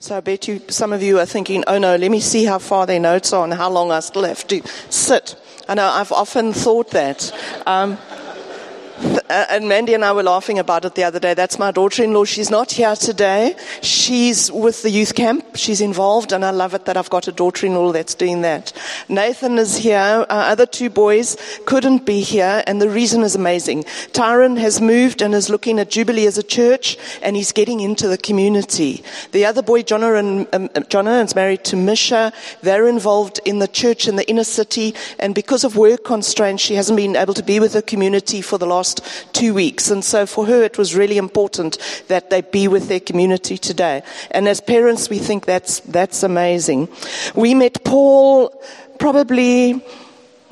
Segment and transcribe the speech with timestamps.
[0.00, 2.60] So I bet you some of you are thinking, oh no, let me see how
[2.60, 5.34] far their notes are and how long I still have to sit.
[5.68, 7.32] I know I've often thought that.
[7.66, 7.98] Um,
[9.28, 11.34] and Mandy and I were laughing about it the other day.
[11.34, 12.24] That's my daughter-in-law.
[12.24, 13.56] She's not here today.
[13.82, 15.44] She's with the youth camp.
[15.54, 18.72] She's involved, and I love it that I've got a daughter-in-law that's doing that.
[19.08, 19.98] Nathan is here.
[19.98, 23.84] Our other two boys couldn't be here, and the reason is amazing.
[24.12, 28.08] Tyron has moved and is looking at Jubilee as a church, and he's getting into
[28.08, 29.04] the community.
[29.32, 32.32] The other boy, Jonathan, um, Jonathan is married to Misha.
[32.62, 36.74] They're involved in the church in the inner city, and because of work constraints, she
[36.74, 39.90] hasn't been able to be with the community for the last last two weeks.
[39.90, 41.78] And so for her, it was really important
[42.08, 44.02] that they be with their community today.
[44.30, 46.88] And as parents, we think that's, that's amazing.
[47.34, 48.52] We met Paul
[48.98, 49.82] probably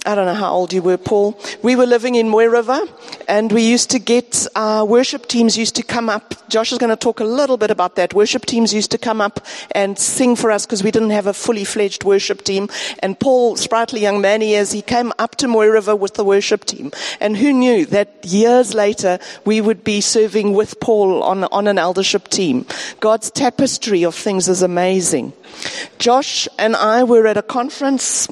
[0.06, 1.36] I don't know how old you were, Paul.
[1.62, 2.80] We were living in Mooi River,
[3.26, 6.34] and we used to get uh, worship teams used to come up.
[6.48, 8.14] Josh is going to talk a little bit about that.
[8.14, 11.34] Worship teams used to come up and sing for us because we didn't have a
[11.34, 12.68] fully fledged worship team.
[13.00, 16.24] And Paul, sprightly young man he is, he came up to Mooi River with the
[16.24, 16.92] worship team.
[17.18, 21.78] And who knew that years later we would be serving with Paul on on an
[21.78, 22.64] eldership team?
[23.00, 25.32] God's tapestry of things is amazing.
[25.98, 28.28] Josh and I were at a conference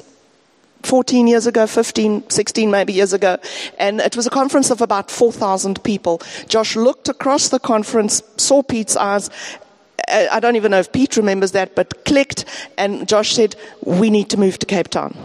[0.85, 3.37] 14 years ago, 15, 16 maybe years ago,
[3.79, 6.21] and it was a conference of about 4,000 people.
[6.47, 9.29] Josh looked across the conference, saw Pete's eyes,
[10.07, 12.45] I don't even know if Pete remembers that, but clicked,
[12.77, 15.15] and Josh said, We need to move to Cape Town.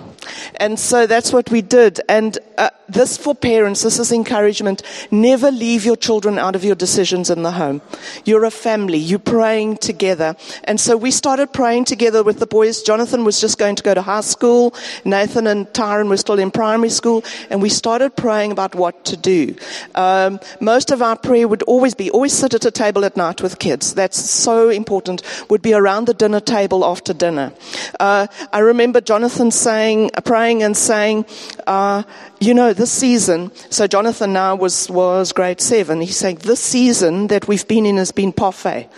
[0.56, 2.00] And so that's what we did.
[2.08, 4.82] And uh, this for parents, this is encouragement.
[5.10, 7.80] Never leave your children out of your decisions in the home.
[8.24, 8.98] You're a family.
[8.98, 10.36] You're praying together.
[10.64, 12.82] And so we started praying together with the boys.
[12.82, 14.74] Jonathan was just going to go to high school.
[15.04, 17.24] Nathan and Tyron were still in primary school.
[17.48, 19.54] And we started praying about what to do.
[19.94, 23.42] Um, most of our prayer would always be, always sit at a table at night
[23.42, 23.94] with kids.
[23.94, 25.22] That's so important.
[25.48, 27.52] Would be around the dinner table after dinner.
[27.98, 31.24] Uh, I remember Jonathan saying, praying and saying,
[31.66, 32.02] uh,
[32.40, 36.00] you know, this season, so Jonathan now was, was grade seven.
[36.00, 38.88] He's saying, this season that we've been in has been parfait.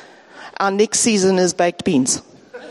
[0.59, 2.23] Our next season is baked beans.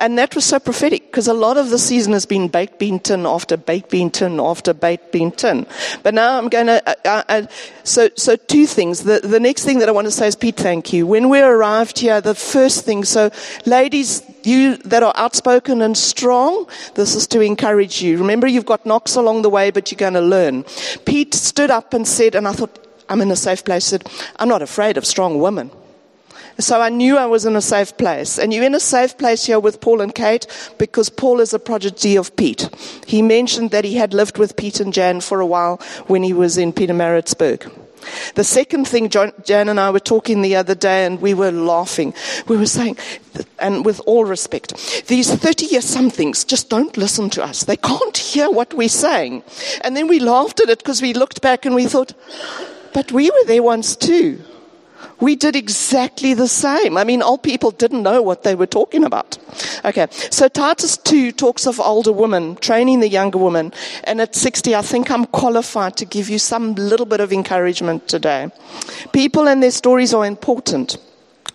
[0.00, 3.00] And that was so prophetic because a lot of the season has been baked bean
[3.00, 5.66] tin after baked bean tin after baked bean tin.
[6.02, 7.46] But now I'm going to, uh, uh, uh,
[7.84, 9.04] so, so two things.
[9.04, 11.06] The, the next thing that I want to say is, Pete, thank you.
[11.06, 13.30] When we arrived here, the first thing, so
[13.66, 18.18] ladies, you that are outspoken and strong, this is to encourage you.
[18.18, 20.64] Remember, you've got knocks along the way, but you're going to learn.
[21.04, 22.78] Pete stood up and said, and I thought,
[23.08, 25.70] I'm in a safe place, said, I'm not afraid of strong women.
[26.58, 28.38] So I knew I was in a safe place.
[28.38, 30.46] And you're in a safe place here with Paul and Kate
[30.78, 32.68] because Paul is a prodigy of Pete.
[33.06, 36.32] He mentioned that he had lived with Pete and Jan for a while when he
[36.32, 37.70] was in Pietermaritzburg.
[38.34, 41.52] The second thing, John, Jan and I were talking the other day and we were
[41.52, 42.14] laughing.
[42.46, 42.98] We were saying,
[43.58, 47.64] and with all respect, these 30 year somethings just don't listen to us.
[47.64, 49.42] They can't hear what we're saying.
[49.82, 52.12] And then we laughed at it because we looked back and we thought,
[52.92, 54.44] but we were there once too
[55.20, 56.96] we did exactly the same.
[56.96, 59.38] I mean, old people didn't know what they were talking about.
[59.84, 63.72] Okay, so Titus 2 talks of older women training the younger woman,
[64.04, 68.08] and at 60, I think I'm qualified to give you some little bit of encouragement
[68.08, 68.48] today.
[69.12, 70.96] People and their stories are important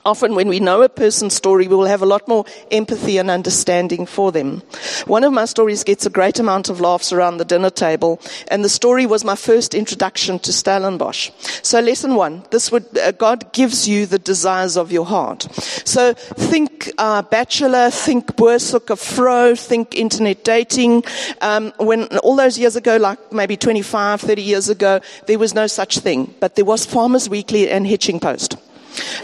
[0.05, 3.29] often when we know a person's story, we will have a lot more empathy and
[3.29, 4.61] understanding for them.
[5.05, 8.63] One of my stories gets a great amount of laughs around the dinner table, and
[8.63, 11.31] the story was my first introduction to Stellenbosch.
[11.63, 15.47] So lesson one, this would, uh, God gives you the desires of your heart.
[15.85, 21.03] So think uh, bachelor, think Boer Soek 'n Vrou, think internet dating.
[21.41, 25.67] Um, when all those years ago, like maybe 25, 30 years ago, there was no
[25.67, 28.57] such thing, but there was Farmers Weekly and Hitching Post.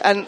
[0.03, 0.27] And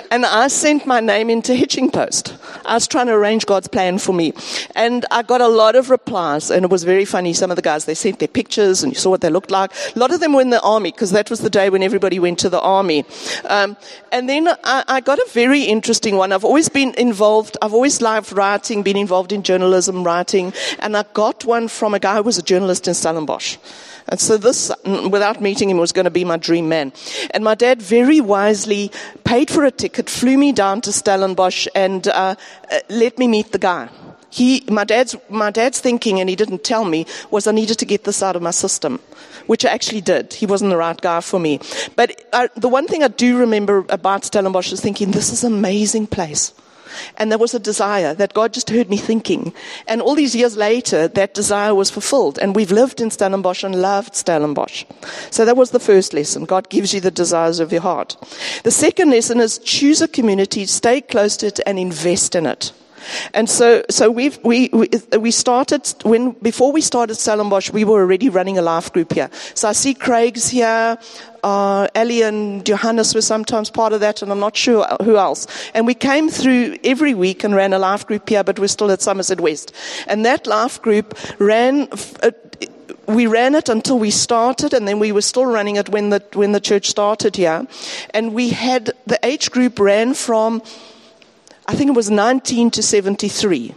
[0.11, 2.35] and I sent my name into Hitching Post.
[2.65, 4.33] I was trying to arrange God's plan for me.
[4.75, 7.31] And I got a lot of replies, and it was very funny.
[7.31, 9.71] Some of the guys, they sent their pictures, and you saw what they looked like.
[9.95, 12.19] A lot of them were in the army, because that was the day when everybody
[12.19, 13.05] went to the army.
[13.45, 13.77] Um,
[14.11, 16.33] and then I, I, got a very interesting one.
[16.33, 21.05] I've always been involved, I've always loved writing, been involved in journalism, writing, and I
[21.13, 23.57] got one from a guy who was a journalist in Stellenbosch.
[24.07, 26.91] And so this, without meeting him, was going to be my dream man.
[27.31, 28.91] And my dad very wisely
[29.23, 32.35] paid for a ticket, flew me down to Stellenbosch, and uh,
[32.71, 33.89] uh, let me meet the guy.
[34.29, 37.85] He, my dad's, my dad's thinking, and he didn't tell me, was I needed to
[37.85, 38.99] get this out of my system,
[39.47, 40.33] which I actually did.
[40.33, 41.59] He wasn't the right guy for me.
[41.97, 45.53] But I, the one thing I do remember about Stellenbosch is thinking, this is an
[45.53, 46.53] amazing place.
[47.17, 49.53] And there was a desire that God just heard me thinking.
[49.87, 52.39] And all these years later, that desire was fulfilled.
[52.39, 54.85] And we've lived in Stellenbosch and loved Stellenbosch.
[55.29, 56.45] So that was the first lesson.
[56.45, 58.17] God gives you the desires of your heart.
[58.63, 62.71] The second lesson is choose a community, stay close to it, and invest in it.
[63.33, 64.69] And so, so we, we,
[65.17, 69.29] we started, when, before we started Stellenbosch, we were already running a life group here.
[69.53, 70.97] So I see Craig's here,
[71.43, 75.47] uh, Ellie and Johannes were sometimes part of that, and I'm not sure who else.
[75.73, 78.91] And we came through every week and ran a life group here, but we're still
[78.91, 79.73] at Somerset West.
[80.07, 81.87] And that life group ran,
[82.21, 82.31] uh,
[83.07, 86.23] we ran it until we started, and then we were still running it when the,
[86.33, 87.65] when the church started here.
[88.13, 90.61] And we had, the age group ran from
[91.71, 93.73] I think it was 19 to 73.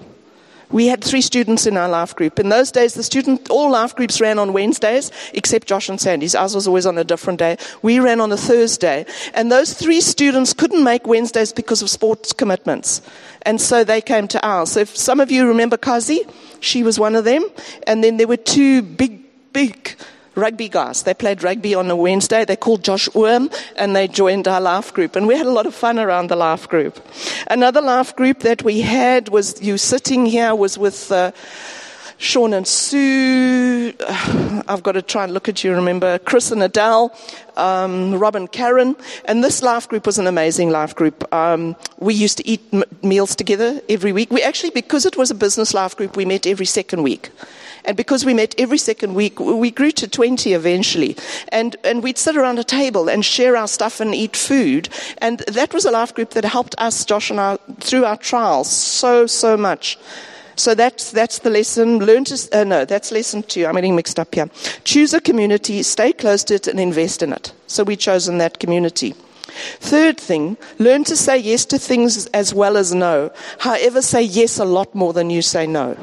[0.72, 2.40] We had three students in our life group.
[2.40, 6.34] In those days, the student, all life groups ran on Wednesdays, except Josh and Sandy's.
[6.34, 7.56] Ours was always on a different day.
[7.82, 9.06] We ran on a Thursday.
[9.32, 13.00] And those three students couldn't make Wednesdays because of sports commitments.
[13.42, 14.72] And so they came to ours.
[14.72, 16.22] So if some of you remember Kazi,
[16.58, 17.48] she was one of them.
[17.86, 19.94] And then there were two big, big
[20.34, 21.02] rugby guys.
[21.02, 22.44] They played rugby on a Wednesday.
[22.44, 25.16] They called Josh Worm and they joined our laugh group.
[25.16, 27.04] And we had a lot of fun around the laugh group.
[27.48, 31.32] Another laugh group that we had was you sitting here was with uh,
[32.18, 33.92] Sean and Sue.
[34.66, 37.14] I've got to try and look at you, remember Chris and Adele,
[37.56, 38.96] um, Rob and Karen.
[39.26, 41.32] And this laugh group was an amazing laugh group.
[41.34, 44.30] Um, we used to eat m- meals together every week.
[44.30, 47.30] We actually, because it was a business laugh group, we met every second week.
[47.84, 51.16] And because we met every second week, we grew to 20 eventually.
[51.48, 54.88] And, and we'd sit around a table and share our stuff and eat food.
[55.18, 58.70] And that was a life group that helped us, Josh and I, through our trials
[58.70, 59.98] so, so much.
[60.56, 61.98] So that's, that's the lesson.
[61.98, 63.66] Learn to, uh, no, that's lesson two.
[63.66, 64.48] I'm getting mixed up here.
[64.84, 67.52] Choose a community, stay close to it, and invest in it.
[67.66, 69.14] So we've chosen that community.
[69.80, 73.30] Third thing, learn to say yes to things as well as no.
[73.58, 75.96] However, say yes a lot more than you say no.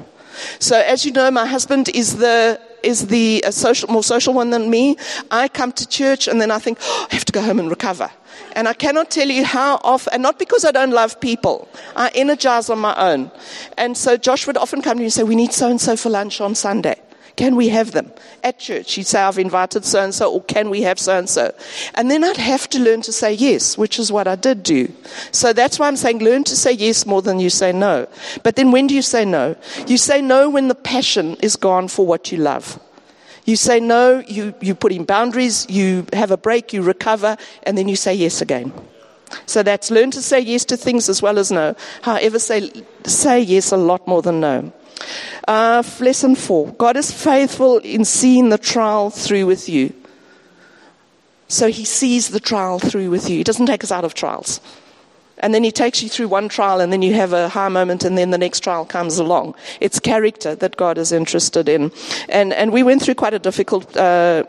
[0.60, 4.50] So as you know, my husband is the is the uh, social, more social one
[4.50, 4.98] than me.
[5.30, 7.69] I come to church and then I think, oh, I have to go home and
[7.69, 8.10] recover.
[8.56, 12.10] And I cannot tell you how often, and not because I don't love people, I
[12.16, 13.31] energize on my own.
[13.78, 15.95] And so Josh would often come to me and say, we need so and so
[15.95, 17.00] for lunch on Sunday.
[17.41, 18.11] Can we have them
[18.43, 18.93] at church?
[18.93, 21.51] He'd say, I've invited so and so, or can we have so and so?
[21.95, 24.93] And then I'd have to learn to say yes, which is what I did do.
[25.31, 28.07] So that's why I'm saying learn to say yes more than you say no.
[28.43, 29.55] But then when do you say no?
[29.88, 32.79] You say no when the passion is gone for what you love.
[33.45, 37.75] You say no, you, you put in boundaries, you have a break, you recover, and
[37.75, 38.71] then you say yes again.
[39.47, 41.75] So that's learn to say yes to things as well as no.
[42.03, 42.71] However, say,
[43.03, 44.71] say yes a lot more than no.
[45.47, 49.93] Uh, lesson four God is faithful in seeing the trial through with you.
[51.47, 53.38] So he sees the trial through with you.
[53.38, 54.61] He doesn't take us out of trials.
[55.39, 58.05] And then he takes you through one trial, and then you have a high moment,
[58.05, 59.55] and then the next trial comes along.
[59.79, 61.91] It's character that God is interested in.
[62.29, 64.44] And, and we went through quite a difficult uh,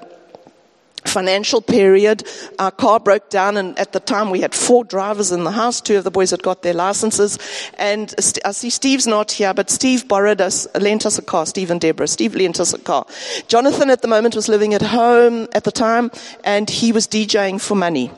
[1.13, 2.25] financial period.
[2.59, 5.81] Our car broke down, and at the time we had four drivers in the house.
[5.81, 7.39] Two of the boys had got their licenses,
[7.79, 8.15] and
[8.45, 11.47] I see Steve's not here, but Steve borrowed us, lent us a car.
[11.47, 12.09] Steve and Deborah.
[12.09, 13.07] Steve lent us a car.
[13.49, 16.11] Jonathan at the moment was living at home at the time,
[16.45, 18.11] and he was DJing for money,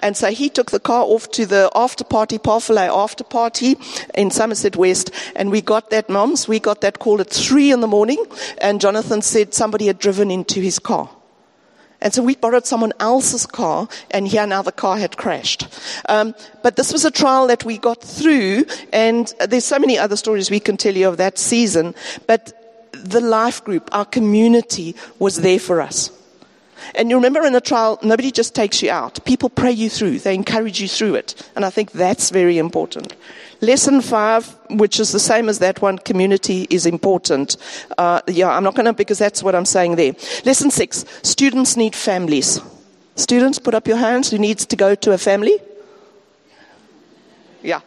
[0.00, 3.76] and so he took the car off to the after party, Parfalay after party
[4.14, 7.80] in Somerset West, and we got that, moms, we got that call at three in
[7.80, 8.22] the morning,
[8.58, 11.08] and Jonathan said somebody had driven into his car.
[12.02, 15.68] And so we borrowed someone else's car, and here now the car had crashed.
[16.08, 20.16] Um, but this was a trial that we got through, and there's so many other
[20.16, 21.94] stories we can tell you of that season.
[22.26, 22.52] But
[22.92, 26.10] the life group, our community, was there for us.
[26.96, 29.24] And you remember in a trial, nobody just takes you out.
[29.24, 30.18] People pray you through.
[30.18, 31.50] They encourage you through it.
[31.54, 33.14] And I think that's very important.
[33.62, 37.56] Lesson five, which is the same as that one, community is important.
[37.96, 40.14] Uh, yeah, I'm not going to, because that's what I'm saying there.
[40.44, 42.60] Lesson six, students need families.
[43.14, 44.30] Students, put up your hands.
[44.30, 45.60] Who needs to go to a family?
[47.62, 47.80] Yeah.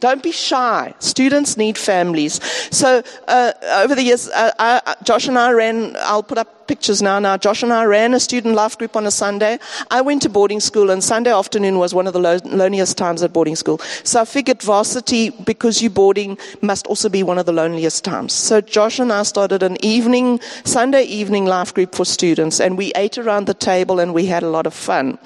[0.00, 0.92] Don't be shy.
[0.98, 2.40] Students need families.
[2.76, 5.94] So uh, over the years, uh, I, Josh and I ran.
[6.00, 7.18] I'll put up pictures now.
[7.18, 9.58] Now, Josh and I ran a student life group on a Sunday.
[9.90, 13.30] I went to boarding school, and Sunday afternoon was one of the loneliest times at
[13.30, 13.78] boarding school.
[14.04, 18.32] So I figured varsity, because you're boarding, must also be one of the loneliest times.
[18.32, 22.90] So Josh and I started an evening, Sunday evening life group for students, and we
[22.96, 25.18] ate around the table and we had a lot of fun.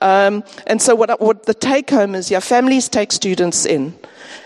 [0.00, 3.92] Um, and so what, what the take home is, yeah, families take students in.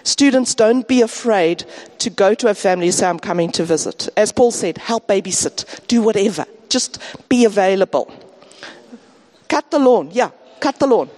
[0.05, 1.65] Students, don't be afraid
[2.07, 4.09] to go to a family and say, I'm coming to visit.
[4.17, 6.47] As Paul said, help babysit, do whatever.
[6.69, 8.13] Just be available.
[9.49, 10.11] Cut the lawn.
[10.13, 11.11] Yeah, cut the lawn.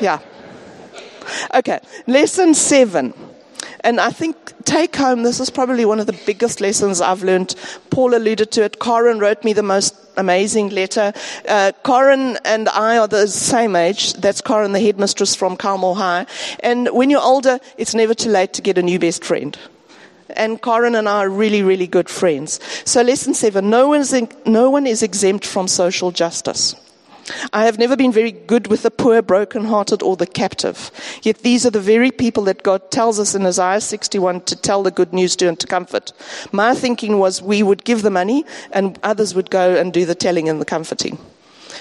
[0.00, 0.20] Yeah.
[1.54, 3.12] Okay, lesson seven.
[3.80, 7.54] And I think take home, this is probably one of the biggest lessons I've learned.
[7.90, 8.78] Paul alluded to it.
[8.78, 11.12] Corin wrote me the most amazing letter.
[11.46, 14.14] Uh, Corin and I are the same age.
[14.14, 16.24] That's Corin, the headmistress from Carmel High.
[16.60, 19.58] And when you're older, it's never too late to get a new best friend
[20.30, 22.60] and Corin and I are really, really good friends.
[22.84, 24.14] So lesson seven, no one is,
[24.44, 26.74] no one is exempt from social justice.
[27.52, 30.92] I have never been very good with the poor, broken-hearted, or the captive.
[31.22, 34.82] Yet these are the very people that God tells us in Isaiah 61 to tell
[34.82, 36.12] the good news to and to comfort.
[36.52, 40.14] My thinking was we would give the money and others would go and do the
[40.14, 41.18] telling and the comforting.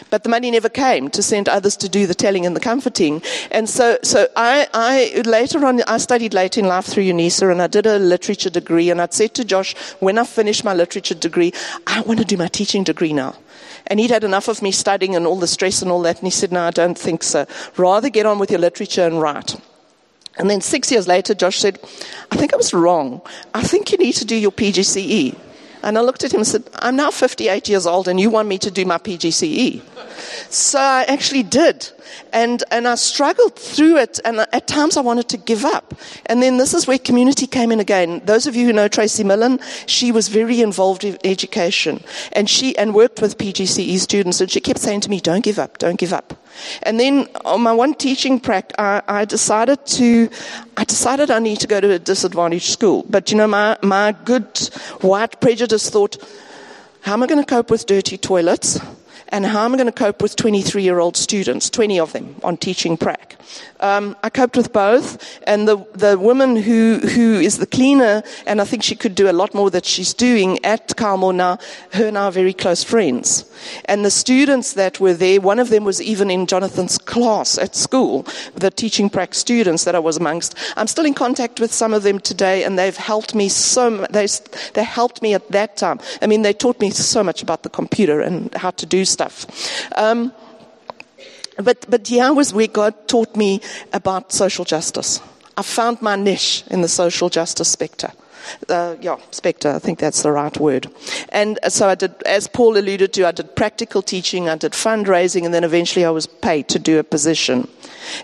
[0.10, 3.22] But the money never came to send others to do the telling and the comforting.
[3.52, 7.62] And so, so I, I, later on, I studied late in life through UNISA and
[7.62, 11.16] I did a literature degree and I'd said to Josh, when I finish my literature
[11.16, 11.54] degree,
[11.88, 13.36] I want to do my teaching degree now.
[13.88, 16.18] And he'd had enough of me studying and all the stress and all that.
[16.18, 17.46] And he said, No, I don't think so.
[17.78, 19.56] Rather get on with your literature and write.
[20.38, 21.80] And then six years later, Josh said,
[22.32, 23.22] I think I was wrong.
[23.54, 25.38] I think you need to do your PGCE.
[25.86, 28.48] And I looked at him and said, I'm now 58 years old and you want
[28.48, 29.82] me to do my PGCE.
[30.50, 31.90] So I actually did.
[32.32, 35.96] And, and I struggled through it, and at times I wanted to give up.
[36.28, 38.22] And then this is where community came in again.
[38.26, 42.04] Those of you who know Tracy Millen, she was very involved in education,
[42.34, 45.60] and she and worked with PGCE students, and she kept saying to me, "Don't give
[45.60, 46.34] up, don't give up."
[46.84, 50.30] And then on my one teaching prac, I, I decided to,
[50.78, 53.06] I decided I need to go to a disadvantaged school.
[53.10, 54.58] But you know, my my good
[55.02, 56.18] white prejudice thought,
[57.02, 58.80] how am I going to cope with dirty toilets?
[59.30, 62.36] And how am I going to cope with 23 year old students, 20 of them
[62.44, 63.38] on teaching prac.
[63.80, 68.62] Um, I coped with both, and the, the woman who, who is the cleaner, and
[68.62, 71.60] I think she could do a lot more that she's doing at Carmel now,
[71.92, 73.46] her and I are very close friends.
[73.86, 77.76] And the students that were there, one of them was even in Jonathan's class at
[77.76, 80.56] school, the teaching prac students that I was amongst.
[80.78, 84.12] I'm still in contact with some of them today, and they've helped me so much.
[84.12, 84.28] They,
[84.74, 86.00] they helped me at that time.
[86.22, 89.46] I mean, they taught me so much about the computer and how to do stuff.
[89.96, 90.34] Um,
[91.58, 93.62] but, but here was where God taught me
[93.94, 95.22] about social justice.
[95.58, 98.12] I found my niche in the social justice spectre.
[98.70, 100.88] Uh, yeah, spectre, I think that's the right word.
[101.30, 105.46] And so I did, as Paul alluded to, I did practical teaching, I did fundraising,
[105.46, 107.68] and then eventually I was paid to do a position.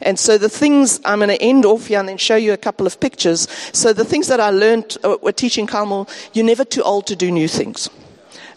[0.01, 2.57] And so the things, I'm going to end off here and then show you a
[2.57, 3.47] couple of pictures.
[3.73, 7.15] So the things that I learned uh, were teaching Carmel, you're never too old to
[7.15, 7.89] do new things.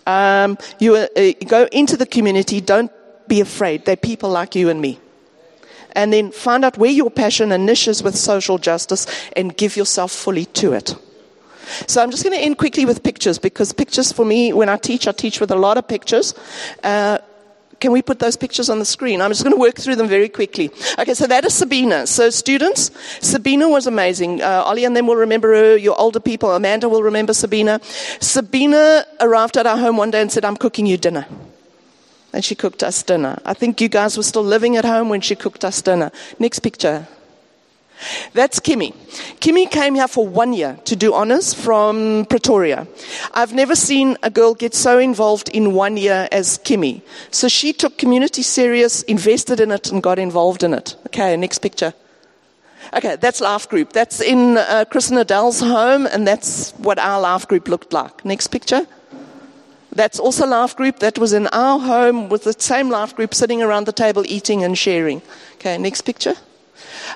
[0.07, 1.07] Um, you uh,
[1.47, 2.93] go into the community, don't
[3.29, 3.85] be afraid.
[3.85, 5.01] They're people like you and me.
[5.93, 7.67] And then find out where your passion and
[8.03, 9.07] with social justice
[9.37, 10.97] and give yourself fully to it.
[11.87, 14.77] So I'm just going to end quickly with pictures because pictures for me, when I
[14.77, 16.35] teach, I teach with a lot of pictures.
[16.83, 17.19] Uh,
[17.85, 19.21] can we put those pictures on the screen?
[19.21, 20.71] I'm just going to work through them very quickly.
[20.99, 22.07] Okay, so that is Sabina.
[22.07, 24.41] So students, Sabina was amazing.
[24.41, 25.77] Uh, Ollie and them will remember her.
[25.77, 27.83] Your older people, Amanda will remember Sabina.
[28.21, 31.27] Sabina arrived at our home one day and said, I'm cooking you dinner
[32.33, 33.39] and she cooked us dinner.
[33.45, 36.11] I think you guys were still living at home when she cooked us dinner.
[36.39, 37.07] Next picture.
[38.33, 38.95] That's Kimmy.
[39.41, 42.87] Kimmy came here for one year to do honors from Pretoria.
[43.33, 47.03] I've never seen a girl get so involved in one year as Kimmy.
[47.31, 50.97] So she took community serious, invested in it, and got involved in it.
[51.07, 51.95] Okay, next picture.
[52.93, 53.93] Okay, that's Life Group.
[53.93, 58.25] That's in uh, Chris and Adele's home, and that's what our Life Group looked like.
[58.25, 58.87] Next picture.
[59.95, 60.99] That's also life group.
[60.99, 64.65] That was in our home with the same life group sitting around the table eating
[64.65, 65.23] and sharing.
[65.55, 66.35] Okay, next picture.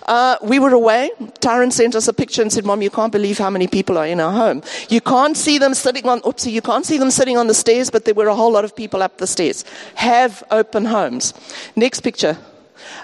[0.06, 1.10] Uh, we were away.
[1.40, 4.06] Tyron sent us a picture and said, Mom, you can't believe how many people are
[4.06, 4.62] in our home.
[4.88, 7.90] You can't see them sitting on, oopsie, you can't see them sitting on the stairs,
[7.90, 9.64] but there were a whole lot of people up the stairs.
[9.94, 11.34] Have open homes.
[11.76, 12.38] Next picture.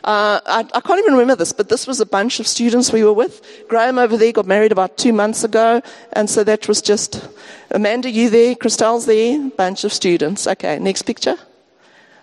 [0.04, 3.04] Uh, I, I, can't even remember this, but this was a bunch of students we
[3.04, 3.64] were with.
[3.68, 7.26] Graham over there got married about two months ago, and so that was just
[7.70, 10.46] Amanda, you there, Christelle's there, bunch of students.
[10.46, 11.36] Okay, next picture.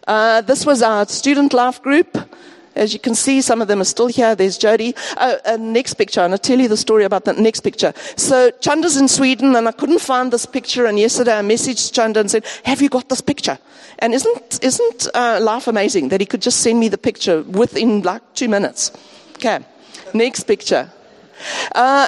[0.08, 2.18] Uh, this was our student life group.
[2.76, 4.36] As you can see, some of them are still here.
[4.36, 4.96] There's Jody.
[5.18, 7.94] Oh, next picture, and I'll tell you the story about the next picture.
[8.16, 10.86] So Chanda's in Sweden, and I couldn't find this picture.
[10.86, 13.58] And yesterday I messaged Chanda and said, "Have you got this picture?"
[14.00, 18.02] And isn't isn't uh, life amazing that he could just send me the picture within
[18.02, 18.92] like two minutes?
[19.36, 19.60] Okay,
[20.14, 20.90] next picture.
[21.76, 22.08] Uh,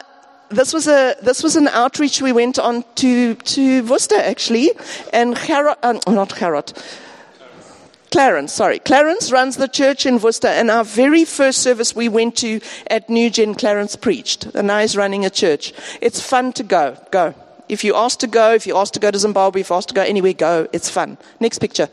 [0.50, 4.72] this was a this was an outreach we went on to to Worcester actually,
[5.12, 6.74] and Harrod, uh, not Harrod,
[8.14, 8.78] Clarence, sorry.
[8.78, 13.10] Clarence runs the church in Worcester, and our very first service we went to at
[13.10, 15.74] New Gen, Clarence preached, and now he's running a church.
[16.00, 16.96] It's fun to go.
[17.10, 17.34] Go.
[17.70, 19.88] If you ask to go, if you ask to go to Zimbabwe, if you ask
[19.88, 20.68] to go anywhere, go.
[20.72, 21.18] It's fun.
[21.40, 21.90] Next picture.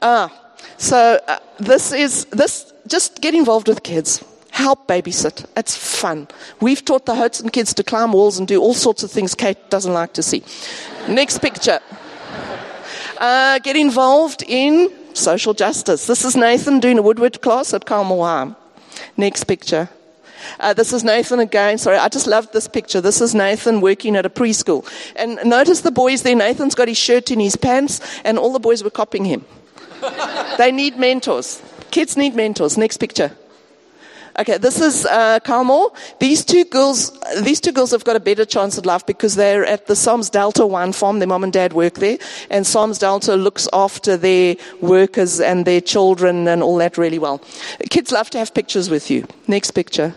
[0.00, 0.32] Ah,
[0.78, 5.44] so uh, this is, this, just get involved with kids Help babysit.
[5.54, 6.28] It's fun.
[6.62, 9.68] We've taught the Hudson kids to climb walls and do all sorts of things Kate
[9.68, 10.42] doesn't like to see.
[11.06, 11.78] Next picture.
[13.18, 16.06] Uh, get involved in social justice.
[16.06, 18.54] This is Nathan doing a woodwork class at High.
[19.16, 19.88] Next picture.
[20.60, 21.78] Uh, this is Nathan again.
[21.78, 23.00] Sorry, I just loved this picture.
[23.00, 24.86] This is Nathan working at a preschool.
[25.16, 26.36] And notice the boys there.
[26.36, 29.44] Nathan's got his shirt in his pants, and all the boys were copying him.
[30.58, 31.62] they need mentors.
[31.90, 32.76] Kids need mentors.
[32.76, 33.32] Next picture.
[34.38, 35.96] Okay, this is uh, Carmel.
[36.20, 39.64] These two girls, these two girls have got a better chance at life because they're
[39.64, 41.20] at the Solms-Delta One farm.
[41.20, 42.18] Their mom and dad work there,
[42.50, 47.40] and Solms-Delta looks after their workers and their children and all that really well.
[47.88, 49.26] Kids love to have pictures with you.
[49.48, 50.14] Next picture.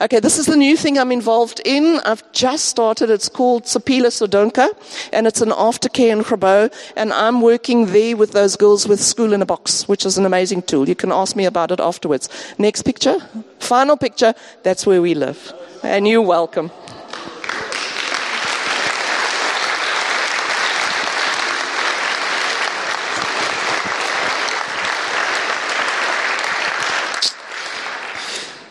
[0.00, 2.00] Okay, this is the new thing I'm involved in.
[2.04, 3.10] I've just started.
[3.10, 4.68] It's called Sapila Sodonka,
[5.12, 6.72] and it's an aftercare in Grabouw.
[6.96, 10.26] And I'm working there with those girls with School in a Box, which is an
[10.26, 10.88] amazing tool.
[10.88, 12.28] You can ask me about it afterwards.
[12.58, 13.18] Next picture.
[13.58, 14.34] Final picture.
[14.62, 15.52] That's where we live.
[15.82, 16.70] And you're welcome.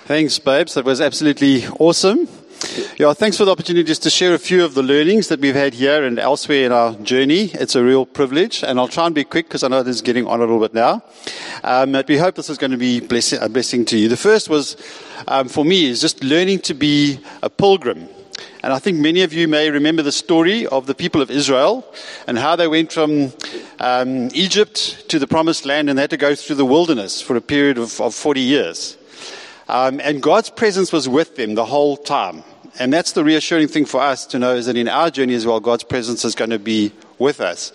[0.05, 0.73] Thanks, Babes.
[0.73, 2.27] That was absolutely awesome.
[2.97, 5.55] Yeah, thanks for the opportunity just to share a few of the learnings that we've
[5.55, 7.51] had here and elsewhere in our journey.
[7.53, 10.01] It's a real privilege, and I'll try and be quick because I know this is
[10.01, 11.03] getting on a little bit now.
[11.63, 14.09] Um, but we hope this is going to be blessing, a blessing to you.
[14.09, 14.75] The first was,
[15.29, 18.09] um, for me, is just learning to be a pilgrim.
[18.61, 21.85] And I think many of you may remember the story of the people of Israel
[22.27, 23.31] and how they went from
[23.79, 27.37] um, Egypt to the promised land and they had to go through the wilderness for
[27.37, 28.97] a period of, of 40 years.
[29.67, 32.43] Um, and God's presence was with them the whole time.
[32.79, 35.45] And that's the reassuring thing for us to know is that in our journey as
[35.45, 37.71] well, God's presence is going to be with us.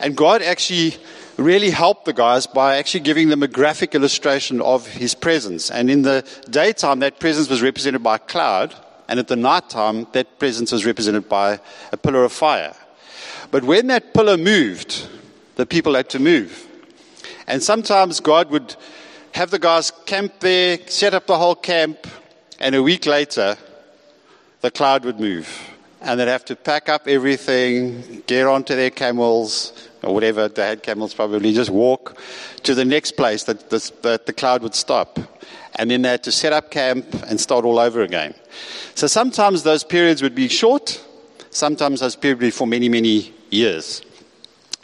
[0.00, 0.96] And God actually
[1.36, 5.70] really helped the guys by actually giving them a graphic illustration of his presence.
[5.70, 8.74] And in the daytime, that presence was represented by a cloud.
[9.06, 11.60] And at the nighttime, that presence was represented by
[11.92, 12.74] a pillar of fire.
[13.50, 15.08] But when that pillar moved,
[15.56, 16.66] the people had to move.
[17.46, 18.76] And sometimes God would
[19.32, 22.06] have the guys camp there, set up the whole camp,
[22.60, 23.56] and a week later,
[24.60, 25.48] the cloud would move.
[26.00, 30.82] And they'd have to pack up everything, get onto their camels, or whatever, they had
[30.82, 32.20] camels probably, just walk
[32.62, 35.18] to the next place that, that the cloud would stop.
[35.74, 38.34] And then they had to set up camp and start all over again.
[38.94, 41.04] So sometimes those periods would be short,
[41.50, 44.02] sometimes those periods would be for many, many years.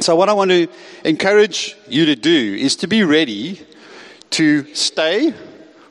[0.00, 0.66] So, what I want to
[1.04, 3.64] encourage you to do is to be ready
[4.34, 5.32] to stay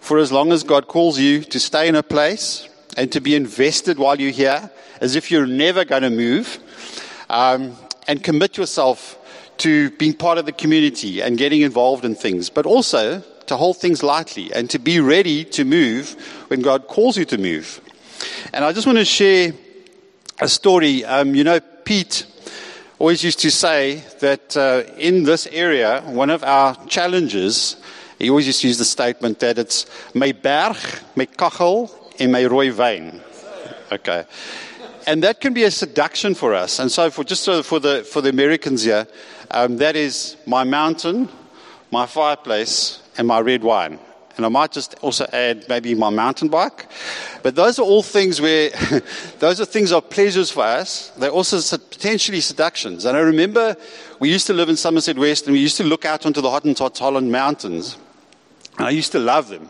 [0.02, 3.36] for as long as God calls you to stay in a place and to be
[3.36, 6.60] invested while you're here, as if you're never going to move,
[7.30, 9.18] um, and commit yourself
[9.60, 13.78] to being part of the community and getting involved in things, but also to hold
[13.78, 16.12] things lightly and to be ready to move
[16.50, 17.80] when God calls you to move.
[18.52, 19.54] And I just want to share
[20.42, 21.06] a story.
[21.06, 22.26] Um, you know, Pete
[23.00, 27.78] always used to say that uh, in this area, one of our challenges
[28.24, 30.78] he always used to use the statement that it's my berg,
[31.16, 33.22] my kachel, and my rooi wyn.
[33.92, 34.24] Okay.
[35.06, 36.80] And that can be a seduction for us.
[36.80, 39.06] And so, for just for the, for the Americans here,
[39.52, 41.28] um, that is my mountain,
[41.92, 44.00] my fireplace, and my red wine.
[44.38, 46.88] And I might just also add maybe my mountain bike.
[47.44, 48.72] But those are all things where,
[49.40, 51.10] those are things are pleasures for us.
[51.18, 53.06] They're also potentially seductions.
[53.06, 53.76] And I remember
[54.20, 56.50] we used to live in Somerset West and we used to look out onto the
[56.50, 57.98] Hottentot Holland Mountains.
[58.78, 59.70] I used to love them.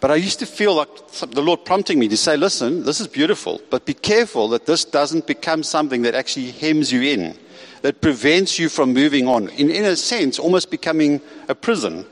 [0.00, 0.88] But I used to feel like
[1.30, 4.84] the Lord prompting me to say, listen, this is beautiful, but be careful that this
[4.84, 7.38] doesn't become something that actually hems you in,
[7.80, 9.48] that prevents you from moving on.
[9.48, 12.04] In, in a sense, almost becoming a prison.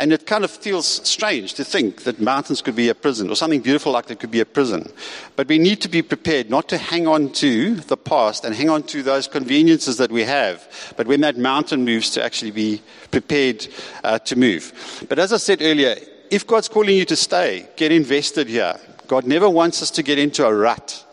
[0.00, 3.36] And it kind of feels strange to think that mountains could be a prison or
[3.36, 4.90] something beautiful like that could be a prison.
[5.36, 8.70] But we need to be prepared not to hang on to the past and hang
[8.70, 10.66] on to those conveniences that we have.
[10.96, 13.68] But when that mountain moves, to actually be prepared
[14.02, 15.04] uh, to move.
[15.08, 15.96] But as I said earlier,
[16.30, 18.80] if God's calling you to stay, get invested here.
[19.06, 21.04] God never wants us to get into a rut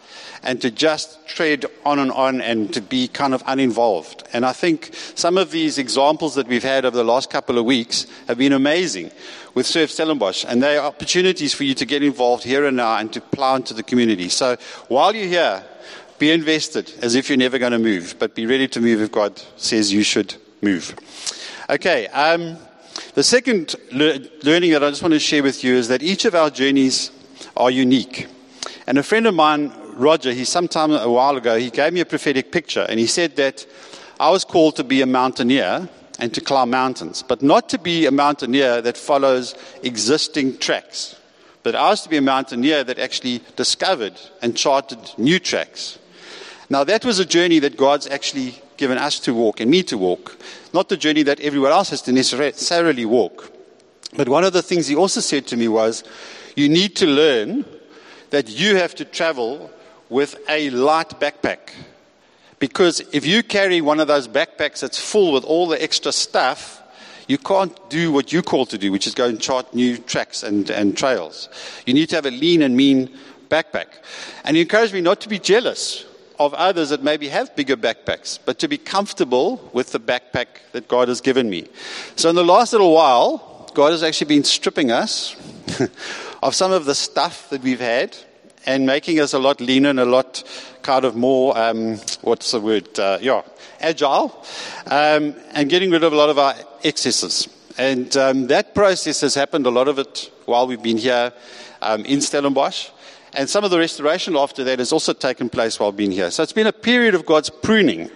[0.48, 4.24] and to just tread on and on and to be kind of uninvolved.
[4.32, 7.66] And I think some of these examples that we've had over the last couple of
[7.66, 9.12] weeks have been amazing
[9.54, 10.46] with Serve Stellenbosch.
[10.48, 13.58] And they are opportunities for you to get involved here and now and to plow
[13.58, 14.30] into the community.
[14.30, 14.56] So
[14.88, 15.64] while you're here,
[16.18, 19.12] be invested as if you're never going to move, but be ready to move if
[19.12, 20.96] God says you should move.
[21.70, 22.08] Okay.
[22.08, 22.58] Um,
[23.16, 26.24] the second le- learning that I just want to share with you is that each
[26.24, 27.12] of our journeys
[27.58, 28.28] are unique.
[28.88, 32.06] And a friend of mine Roger, he sometime a while ago, he gave me a
[32.06, 33.66] prophetic picture and he said that
[34.20, 38.06] I was called to be a mountaineer and to climb mountains, but not to be
[38.06, 41.16] a mountaineer that follows existing tracks,
[41.64, 46.00] but I was to be a mountaineer that actually discovered and charted new tracks.
[46.70, 49.98] Now, that was a journey that God's actually given us to walk and me to
[49.98, 50.38] walk,
[50.74, 53.52] not the journey that everyone else has to necessarily walk.
[54.16, 56.04] But one of the things he also said to me was,
[56.56, 57.66] You need to learn
[58.30, 59.72] that you have to travel
[60.10, 61.72] with a light backpack.
[62.60, 66.82] Because if you carry one of those backpacks that's full with all the extra stuff,
[67.28, 70.43] you can't do what you call to do, which is go and chart new tracks
[70.43, 71.50] and, and trails.
[71.86, 73.15] You need to have a lean and mean
[73.50, 73.88] backpack.
[74.43, 76.06] And he encouraged me not to be jealous
[76.39, 80.88] of others that maybe have bigger backpacks, but to be comfortable with the backpack that
[80.88, 81.67] God has given me.
[82.15, 85.36] So in the last little while, God has actually been stripping us
[86.43, 88.15] of some of the stuff that we've had
[88.67, 90.43] and making us a lot leaner and a lot
[90.84, 92.99] kind of more, um, what's the word?
[92.99, 93.41] Uh, yeah,
[93.80, 94.45] agile,
[94.86, 96.53] um, and getting rid of a lot of our
[96.84, 97.47] excesses.
[97.77, 101.32] And um, that process has happened, a lot of it while we've been here
[101.82, 102.89] um, in Stellenbosch.
[103.34, 106.30] And some of the restoration after that has also taken place while being here.
[106.32, 108.10] So it's been a period of God's pruning.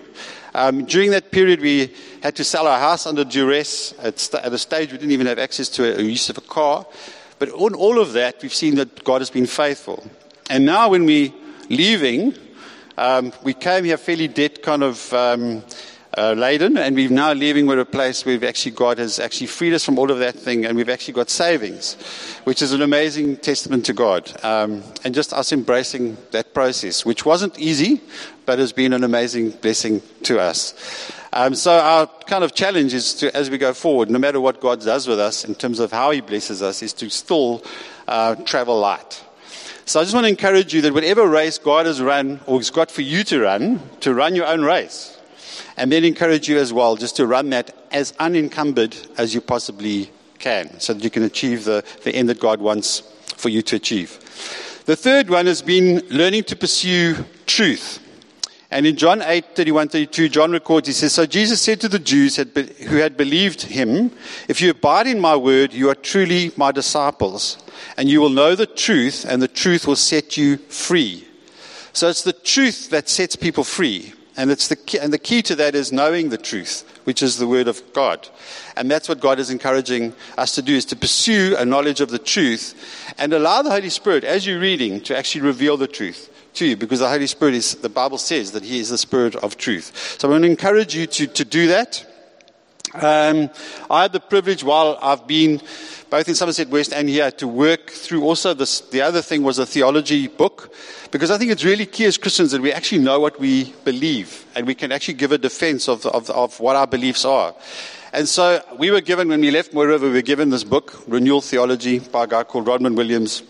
[0.54, 3.94] Um, during that period, we had to sell our house under duress.
[4.00, 6.38] At, st- at, a stage, we didn't even have access to a, a use of
[6.38, 6.86] a car.
[7.40, 10.04] But on all of that, we've seen that God has been faithful.
[10.52, 11.32] And now, when we're
[11.70, 12.36] leaving,
[12.98, 15.64] um, we came here fairly debt kind of um,
[16.18, 19.48] uh, laden, and we're now leaving with a place where we've actually God has actually
[19.48, 21.94] freed us from all of that thing, and we've actually got savings,
[22.44, 24.30] which is an amazing testament to God.
[24.44, 28.02] Um, and just us embracing that process, which wasn't easy,
[28.46, 31.14] but has been an amazing blessing to us.
[31.32, 34.60] Um, so our kind of challenge is to, as we go forward, no matter what
[34.60, 37.64] God does with us in terms of how He blesses us, is to still
[38.10, 39.24] uh, travel light.
[39.86, 42.70] So I just want to encourage you that whatever race God has run or has
[42.70, 45.18] got for you to run, to run your own race.
[45.78, 50.12] And then encourage you as well just to run that as unencumbered as you possibly
[50.38, 53.02] can so that you can achieve the, the end that God wants
[53.38, 54.20] for you to achieve.
[54.86, 58.00] The third one has been learning to pursue truth.
[58.72, 62.00] And in John 8, 31, 32, John records, he says, So Jesus said to the
[62.00, 64.12] Jews who had believed him,
[64.48, 67.58] If you abide in my word, you are truly my disciples,
[67.98, 71.28] and you will know the truth, and the truth will set you free.
[71.94, 74.14] So it's the truth that sets people free.
[74.38, 77.38] And, it's the key, and the key to that is knowing the truth, which is
[77.38, 78.28] the word of God.
[78.78, 82.10] And that's what God is encouraging us to do, is to pursue a knowledge of
[82.10, 86.30] the truth and allow the Holy Spirit, as you're reading, to actually reveal the truth
[86.54, 89.36] to you because the Holy Spirit is, the Bible says that He is the Spirit
[89.36, 90.18] of truth.
[90.20, 92.06] So I want to encourage you to, to do that.
[92.94, 93.50] Um,
[93.90, 95.62] I had the privilege while I've been
[96.10, 99.60] both in Somerset West and here to work through also this, the other thing was
[99.60, 100.74] a theology book
[101.10, 104.46] because I think it's really key as Christians that we actually know what we believe
[104.56, 107.56] and we can actually give a defense of, of, of what our beliefs are.
[108.12, 111.02] And so we were given, when we left Mooi River, we were given this book,
[111.08, 113.42] Renewal Theology, by a guy called Rodman Williams.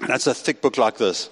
[0.00, 1.30] And that's a thick book like this.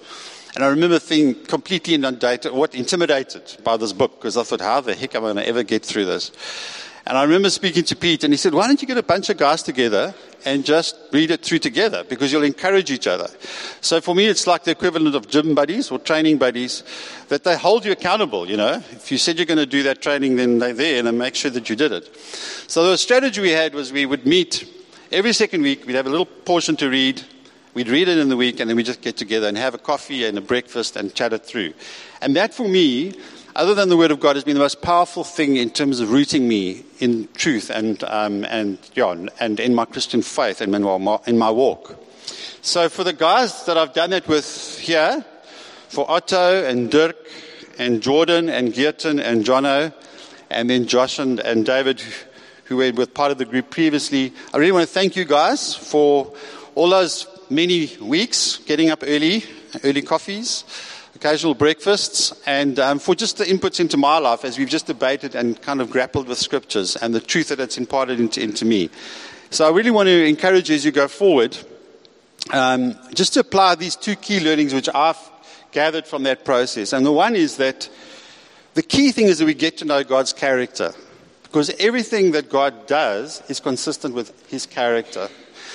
[0.55, 4.81] And I remember being completely inundated, what, intimidated by this book because I thought, how
[4.81, 6.31] the heck am I going to ever get through this?
[7.07, 9.29] And I remember speaking to Pete, and he said, Why don't you get a bunch
[9.29, 13.29] of guys together and just read it through together because you'll encourage each other.
[13.81, 16.83] So for me, it's like the equivalent of gym buddies or training buddies
[17.29, 18.83] that they hold you accountable, you know.
[18.91, 21.35] If you said you're going to do that training, then they're there and they make
[21.35, 22.15] sure that you did it.
[22.67, 24.69] So the strategy we had was we would meet
[25.13, 27.23] every second week, we'd have a little portion to read,
[27.75, 29.79] We'd read it in the week and then we just get together and have a
[29.79, 31.73] coffee and a breakfast and chat it through.
[32.21, 33.15] And that for me,
[33.55, 36.11] other than the Word of God, has been the most powerful thing in terms of
[36.11, 40.83] rooting me in truth and, um, and, yeah, and in my Christian faith and in
[40.83, 41.99] my, in my walk.
[42.63, 45.25] So for the guys that I've done it with here,
[45.89, 47.17] for Otto and Dirk
[47.79, 49.93] and Jordan and Geerton and Jono,
[50.49, 52.03] and then Josh and, and David,
[52.65, 55.75] who were with part of the group previously, I really want to thank you guys
[55.75, 56.33] for
[56.75, 59.45] all those many weeks, getting up early,
[59.85, 60.65] early coffees,
[61.15, 65.35] occasional breakfasts, and um, for just the inputs into my life as we've just debated
[65.35, 68.91] and kind of grappled with scriptures and the truth that it's imparted into, into me.
[69.51, 71.57] So I really want to encourage you as you go forward,
[72.51, 75.19] um, just to apply these two key learnings which I've
[75.73, 76.93] gathered from that process.
[76.93, 77.89] And the one is that
[78.75, 80.93] the key thing is that we get to know God's character.
[81.43, 85.29] Because everything that God does is consistent with his character.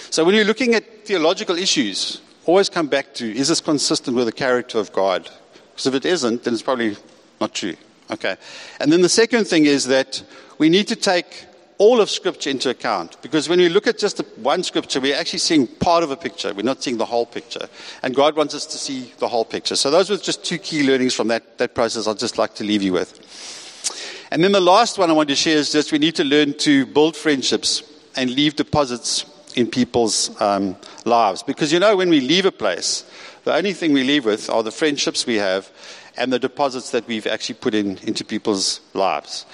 [0.09, 4.25] So when you're looking at theological issues, always come back to is this consistent with
[4.25, 5.29] the character of God?
[5.71, 6.95] Because if it isn't, then it's probably
[7.39, 7.75] not true.
[8.09, 8.37] Okay.
[8.79, 10.23] And then the second thing is that
[10.57, 11.45] we need to take
[11.77, 13.21] all of Scripture into account.
[13.21, 16.53] Because when we look at just one Scripture, we're actually seeing part of a picture.
[16.53, 17.69] We're not seeing the whole picture.
[18.01, 19.75] And God wants us to see the whole picture.
[19.75, 22.63] So those were just two key learnings from that, that process I'd just like to
[22.63, 24.25] leave you with.
[24.31, 26.57] And then the last one I want to share is just we need to learn
[26.59, 27.83] to build friendships
[28.15, 31.43] and leave deposits in people's um, lives.
[31.43, 33.09] Because you know, when we leave a place,
[33.43, 35.71] the only thing we leave with are the friendships we have
[36.17, 39.45] and the deposits that we've actually put in into people's lives.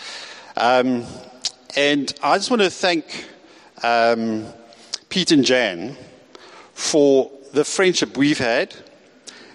[0.57, 1.05] Um,
[1.75, 3.27] and I just want to thank
[3.83, 4.45] um,
[5.09, 5.97] Pete and Jan
[6.73, 8.73] for the friendship we've had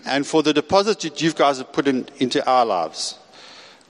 [0.04, 3.18] and for the deposit that you guys have put in, into our lives.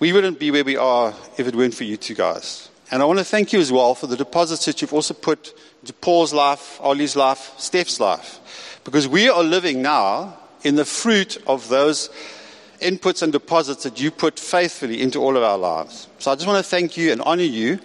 [0.01, 2.71] We wouldn't be where we are if it weren't for you two guys.
[2.91, 5.53] And I want to thank you as well for the deposits that you've also put
[5.93, 8.81] Paul's life, Ollie's life, Steph's life.
[8.85, 12.11] Because we are living now in the fruit of those
[12.81, 16.09] inputs and deposits that you put faithfully into all of our lives.
[16.19, 17.79] So I just want to thank you and honor you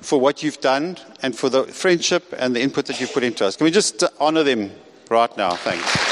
[0.00, 3.44] for what you've done and for the friendship and the input that you've put into
[3.44, 3.56] us.
[3.56, 4.70] Can we just honor them
[5.08, 5.54] right now?
[5.54, 6.09] Thanks.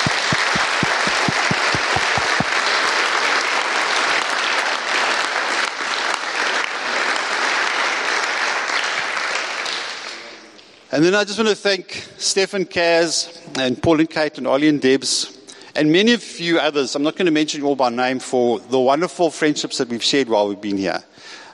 [10.98, 14.66] And then I just want to thank Stefan Kaz and Paul and Kate and Ollie
[14.66, 15.38] and Debs
[15.76, 16.96] and many of you others.
[16.96, 20.02] I'm not going to mention you all by name for the wonderful friendships that we've
[20.02, 21.04] shared while we've been here.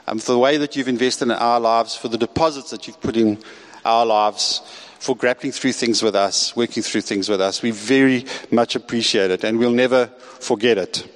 [0.07, 2.99] Um, for the way that you've invested in our lives, for the deposits that you've
[2.99, 3.37] put in
[3.85, 4.63] our lives,
[4.97, 7.61] for grappling through things with us, working through things with us.
[7.61, 11.07] We very much appreciate it and we'll never forget it.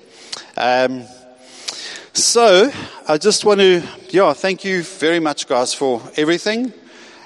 [0.56, 1.06] Um,
[2.14, 2.72] so,
[3.08, 6.74] I just want to, yeah, thank you very much, guys, for everything.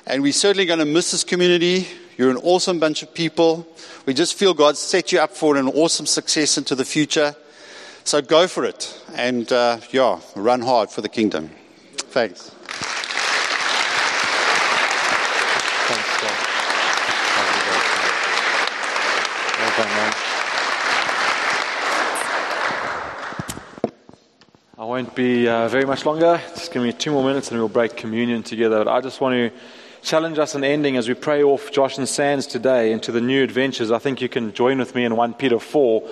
[0.05, 1.87] And we're certainly going to miss this community.
[2.17, 3.65] You're an awesome bunch of people.
[4.05, 7.35] We just feel God set you up for an awesome success into the future.
[8.03, 9.01] So go for it.
[9.15, 11.49] And uh, yeah, run hard for the kingdom.
[11.95, 12.51] Thanks.
[24.77, 26.41] I won't be uh, very much longer.
[26.49, 28.83] Just give me two more minutes and we'll break communion together.
[28.83, 29.57] But I just want to
[30.03, 33.41] challenge us in ending as we pray off Josh and Sands today into the new
[33.41, 33.89] adventures.
[33.89, 36.09] I think you can join with me in 1 Peter 4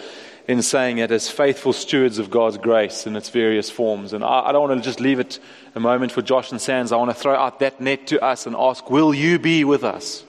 [0.47, 4.13] in saying it as faithful stewards of God's grace in its various forms.
[4.13, 5.39] And I, I don't want to just leave it
[5.75, 6.91] a moment for Josh and Sands.
[6.91, 9.83] I want to throw out that net to us and ask, will you be with
[9.83, 10.23] us?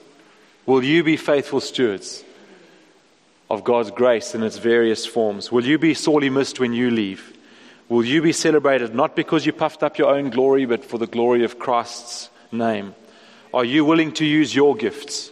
[0.65, 2.23] Will you be faithful stewards
[3.49, 5.51] of God's grace in its various forms?
[5.51, 7.35] Will you be sorely missed when you leave?
[7.87, 11.07] Will you be celebrated not because you puffed up your own glory, but for the
[11.07, 12.95] glory of Christ's name?
[13.53, 15.31] Are you willing to use your gifts?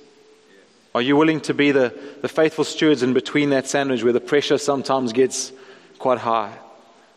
[0.93, 4.19] Are you willing to be the, the faithful stewards in between that sandwich where the
[4.19, 5.51] pressure sometimes gets
[5.97, 6.53] quite high?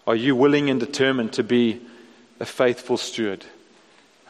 [0.06, 1.80] Are you willing and determined to be
[2.40, 3.44] a faithful steward?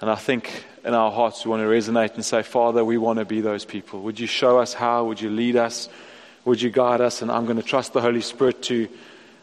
[0.01, 3.19] And I think in our hearts we want to resonate and say, Father, we want
[3.19, 4.01] to be those people.
[4.03, 5.05] Would you show us how?
[5.05, 5.89] Would you lead us?
[6.45, 7.23] Would you guide us?
[7.23, 8.89] And I'm going to trust the Holy Spirit to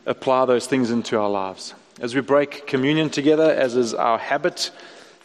[0.05, 1.73] apply those things into our lives.
[1.99, 4.71] As we break communion together, as is our habit,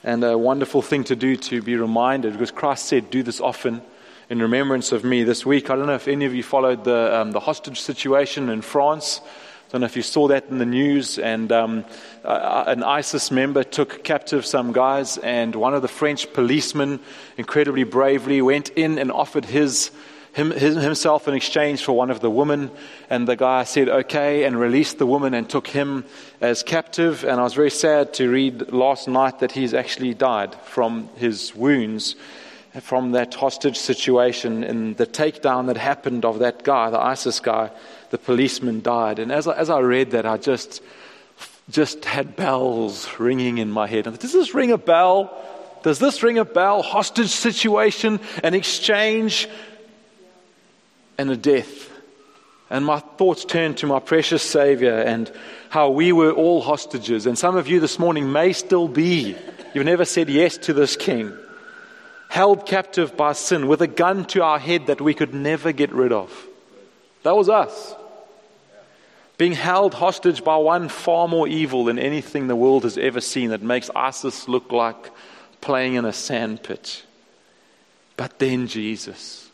[0.07, 3.83] and a wonderful thing to do to be reminded because Christ said, Do this often
[4.31, 5.25] in remembrance of me.
[5.25, 8.49] This week, I don't know if any of you followed the, um, the hostage situation
[8.49, 9.21] in France.
[9.25, 11.19] I don't know if you saw that in the news.
[11.19, 11.85] And um,
[12.25, 17.01] uh, an ISIS member took captive some guys, and one of the French policemen,
[17.37, 19.91] incredibly bravely, went in and offered his
[20.37, 22.71] him, himself in exchange for one of the women.
[23.09, 26.05] And the guy said, okay, and released the woman and took him
[26.43, 27.25] as captive.
[27.25, 31.55] And I was very sad to read last night that he's actually died from his
[31.55, 32.17] wounds
[32.83, 37.71] from that hostage situation and the takedown that happened of that guy, the ISIS guy,
[38.11, 39.19] the policeman died.
[39.19, 40.83] And as I, as I read that, I just,
[41.71, 44.05] just had bells ringing in my head.
[44.19, 45.33] Does this ring a bell?
[45.85, 46.83] Does this ring a bell?
[46.83, 49.49] Hostage situation, an exchange
[51.19, 51.91] and a death.
[52.69, 55.31] And my thoughts turned to my precious Savior and
[55.69, 57.27] how we were all hostages.
[57.27, 59.37] And some of you this morning may still be.
[59.73, 61.33] You've never said yes to this King.
[62.29, 65.93] Held captive by sin with a gun to our head that we could never get
[65.93, 66.47] rid of.
[67.23, 67.95] That was us.
[69.39, 73.51] Being held hostage by one far more evil than anything the world has ever seen
[73.51, 75.11] that makes ISIS look like
[75.61, 77.05] playing in a sandpit.
[78.17, 79.46] But then Jesus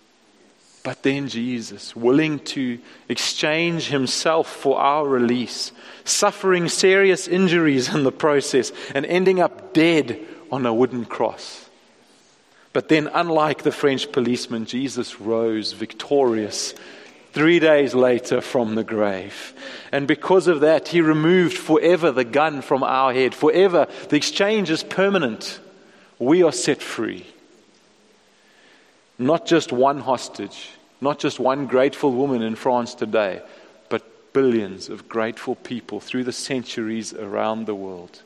[0.83, 5.71] but then Jesus, willing to exchange himself for our release,
[6.05, 10.19] suffering serious injuries in the process, and ending up dead
[10.51, 11.69] on a wooden cross.
[12.73, 16.75] But then, unlike the French policeman, Jesus rose victorious
[17.33, 19.55] three days later from the grave.
[19.93, 23.35] And because of that, he removed forever the gun from our head.
[23.35, 23.87] Forever.
[24.09, 25.61] The exchange is permanent.
[26.19, 27.27] We are set free.
[29.23, 33.41] Not just one hostage, not just one grateful woman in France today,
[33.89, 38.21] but billions of grateful people through the centuries around the world.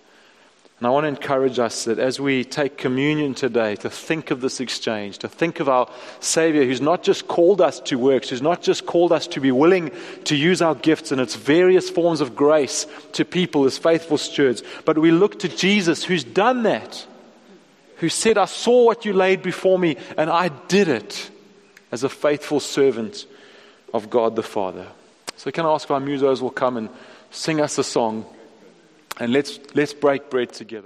[0.79, 4.41] And I want to encourage us that as we take communion today, to think of
[4.41, 5.87] this exchange, to think of our
[6.21, 9.53] Savior who's not just called us to works, who's not just called us to be
[9.53, 9.91] willing
[10.25, 14.63] to use our gifts and its various forms of grace to people as faithful stewards,
[14.87, 17.07] but we look to Jesus who's done that,
[17.97, 21.31] who said, I saw what you laid before me and I did it
[21.91, 23.27] as a faithful servant
[23.95, 24.87] of God the Father.
[25.37, 26.89] So, can I ask if our musos will come and
[27.31, 28.25] sing us a song?
[29.19, 30.85] And let's, let's break bread together.